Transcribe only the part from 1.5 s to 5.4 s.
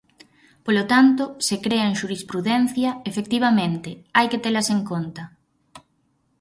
crean xurisprudencia, efectivamente, hai que telas en conta.